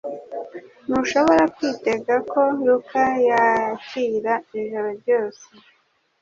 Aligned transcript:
Ntushobora 0.85 1.43
kwitega 1.55 2.15
ko 2.31 2.39
Luka 2.65 3.03
yakira 3.29 4.33
ijoro 4.59 4.89
ryose 4.99 5.45